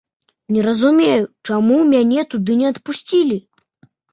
[0.55, 3.37] Не разумею, чаму мяне туды не адпусцілі.